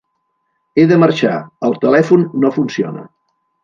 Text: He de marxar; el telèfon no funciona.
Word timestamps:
He 0.77 0.85
de 0.93 0.97
marxar; 1.03 1.35
el 1.71 1.79
telèfon 1.87 2.29
no 2.43 2.55
funciona. 2.61 3.09